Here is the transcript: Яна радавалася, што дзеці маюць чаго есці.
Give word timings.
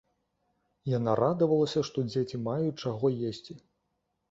Яна 0.97 1.11
радавалася, 1.21 1.85
што 1.91 2.05
дзеці 2.09 2.41
маюць 2.49 2.75
чаго 2.83 3.15
есці. 3.31 3.61